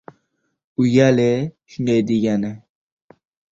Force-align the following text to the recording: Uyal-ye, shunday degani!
Uyal-ye, 0.81 1.31
shunday 1.71 2.01
degani! 2.07 2.51